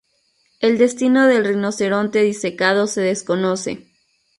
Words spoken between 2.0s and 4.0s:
disecado se desconoce.